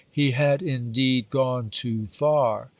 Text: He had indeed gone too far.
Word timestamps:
He 0.11 0.31
had 0.31 0.63
indeed 0.63 1.29
gone 1.29 1.69
too 1.69 2.07
far. 2.07 2.69